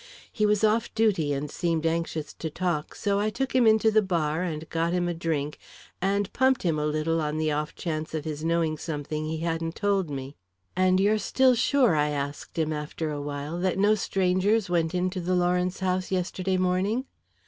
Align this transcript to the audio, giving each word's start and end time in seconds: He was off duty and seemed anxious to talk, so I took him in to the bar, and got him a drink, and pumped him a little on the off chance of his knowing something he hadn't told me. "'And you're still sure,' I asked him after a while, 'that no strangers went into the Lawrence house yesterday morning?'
He 0.31 0.47
was 0.47 0.63
off 0.63 0.91
duty 0.95 1.31
and 1.31 1.51
seemed 1.51 1.85
anxious 1.85 2.33
to 2.33 2.49
talk, 2.49 2.95
so 2.95 3.19
I 3.19 3.29
took 3.29 3.53
him 3.53 3.67
in 3.67 3.77
to 3.77 3.91
the 3.91 4.01
bar, 4.01 4.41
and 4.41 4.67
got 4.71 4.93
him 4.93 5.07
a 5.07 5.13
drink, 5.13 5.59
and 6.01 6.33
pumped 6.33 6.63
him 6.63 6.79
a 6.79 6.87
little 6.87 7.21
on 7.21 7.37
the 7.37 7.51
off 7.51 7.75
chance 7.75 8.15
of 8.15 8.25
his 8.25 8.43
knowing 8.43 8.79
something 8.79 9.25
he 9.25 9.41
hadn't 9.45 9.75
told 9.75 10.09
me. 10.09 10.37
"'And 10.75 10.99
you're 10.99 11.19
still 11.19 11.53
sure,' 11.53 11.95
I 11.95 12.09
asked 12.09 12.57
him 12.57 12.73
after 12.73 13.11
a 13.11 13.21
while, 13.21 13.59
'that 13.59 13.77
no 13.77 13.93
strangers 13.93 14.71
went 14.71 14.95
into 14.95 15.21
the 15.21 15.35
Lawrence 15.35 15.81
house 15.81 16.09
yesterday 16.11 16.57
morning?' 16.57 17.05